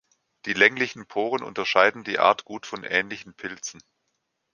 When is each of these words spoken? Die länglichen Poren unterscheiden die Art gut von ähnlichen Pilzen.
Die 0.45 0.53
länglichen 0.53 1.05
Poren 1.05 1.43
unterscheiden 1.43 2.03
die 2.03 2.17
Art 2.17 2.43
gut 2.43 2.65
von 2.65 2.83
ähnlichen 2.83 3.35
Pilzen. 3.35 3.79